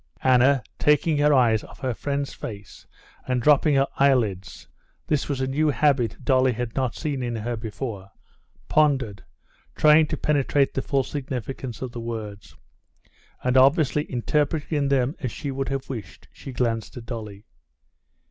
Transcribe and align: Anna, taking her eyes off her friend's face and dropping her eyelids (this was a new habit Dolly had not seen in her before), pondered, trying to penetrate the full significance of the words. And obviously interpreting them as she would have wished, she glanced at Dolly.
Anna, 0.23 0.63
taking 0.79 1.19
her 1.19 1.31
eyes 1.31 1.63
off 1.63 1.81
her 1.81 1.93
friend's 1.93 2.33
face 2.33 2.87
and 3.27 3.39
dropping 3.39 3.75
her 3.75 3.85
eyelids 3.97 4.67
(this 5.05 5.29
was 5.29 5.39
a 5.41 5.45
new 5.45 5.69
habit 5.69 6.25
Dolly 6.25 6.53
had 6.53 6.73
not 6.73 6.95
seen 6.95 7.21
in 7.21 7.35
her 7.35 7.55
before), 7.55 8.09
pondered, 8.67 9.23
trying 9.75 10.07
to 10.07 10.17
penetrate 10.17 10.73
the 10.73 10.81
full 10.81 11.03
significance 11.03 11.83
of 11.83 11.91
the 11.91 12.01
words. 12.01 12.55
And 13.43 13.55
obviously 13.55 14.05
interpreting 14.11 14.87
them 14.87 15.13
as 15.19 15.31
she 15.31 15.51
would 15.51 15.69
have 15.69 15.87
wished, 15.87 16.27
she 16.33 16.51
glanced 16.51 16.97
at 16.97 17.05
Dolly. 17.05 17.45